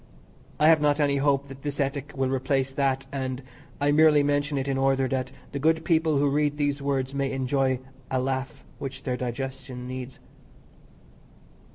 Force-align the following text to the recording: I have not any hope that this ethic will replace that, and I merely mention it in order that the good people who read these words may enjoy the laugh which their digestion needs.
I 0.59 0.67
have 0.67 0.81
not 0.81 0.99
any 0.99 1.17
hope 1.17 1.45
that 1.45 1.61
this 1.61 1.79
ethic 1.79 2.11
will 2.15 2.31
replace 2.31 2.73
that, 2.73 3.05
and 3.11 3.43
I 3.79 3.91
merely 3.91 4.23
mention 4.23 4.57
it 4.57 4.67
in 4.67 4.75
order 4.75 5.07
that 5.07 5.31
the 5.51 5.59
good 5.59 5.85
people 5.85 6.17
who 6.17 6.27
read 6.27 6.57
these 6.57 6.81
words 6.81 7.13
may 7.13 7.31
enjoy 7.31 7.79
the 8.09 8.17
laugh 8.17 8.65
which 8.79 9.03
their 9.03 9.15
digestion 9.15 9.87
needs. 9.87 10.17